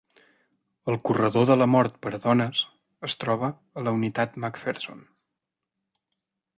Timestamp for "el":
0.93-0.95